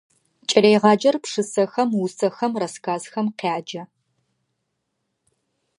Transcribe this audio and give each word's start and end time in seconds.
Кӏэлэегъаджэр 0.49 1.15
пшысэхэм, 1.23 1.89
усэхэм, 2.03 2.51
рассказхэм 2.61 3.27
къяджэ. 3.39 3.83